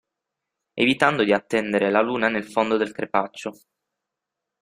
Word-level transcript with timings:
Evitando 0.73 1.23
di 1.23 1.31
attendere 1.31 1.91
la 1.91 2.01
Luna 2.01 2.27
nel 2.27 2.43
fondo 2.43 2.75
del 2.75 2.91
crepaccio. 2.91 3.51